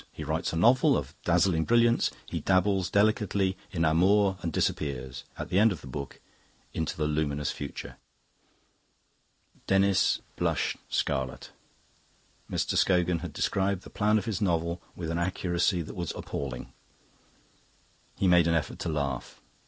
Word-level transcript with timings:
He 0.11 0.23
writes 0.23 0.51
a 0.51 0.55
novel 0.55 0.97
of 0.97 1.13
dazzling 1.25 1.63
brilliance; 1.63 2.09
he 2.25 2.39
dabbles 2.39 2.89
delicately 2.89 3.55
in 3.71 3.85
Amour 3.85 4.35
and 4.41 4.51
disappears, 4.51 5.25
at 5.37 5.49
the 5.49 5.59
end 5.59 5.71
of 5.71 5.81
the 5.81 5.85
book, 5.85 6.19
into 6.73 6.97
the 6.97 7.05
luminous 7.05 7.51
Future." 7.51 7.97
Denis 9.67 10.19
blushed 10.37 10.77
scarlet. 10.89 11.51
Mr. 12.49 12.75
Scogan 12.75 13.19
had 13.19 13.31
described 13.31 13.83
the 13.83 13.91
plan 13.91 14.17
of 14.17 14.25
his 14.25 14.41
novel 14.41 14.81
with 14.95 15.11
an 15.11 15.19
accuracy 15.19 15.83
that 15.83 15.93
was 15.95 16.13
appalling. 16.15 16.73
He 18.17 18.27
made 18.27 18.47
an 18.47 18.55
effort 18.55 18.79
to 18.79 18.89
laugh. 18.89 19.39